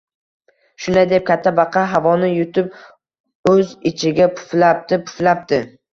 [0.85, 5.63] Shunday deb katta Baqa havoni yutib o‘z ichiga puflabdi, puflabdi